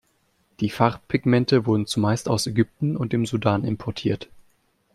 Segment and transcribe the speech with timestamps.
[0.61, 4.29] Die Farbpigmente wurden zumeist aus Ägypten und dem Sudan importiert.